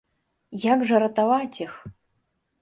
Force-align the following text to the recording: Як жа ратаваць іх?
Як 0.63 0.79
жа 0.91 1.01
ратаваць 1.03 1.61
іх? 1.65 1.73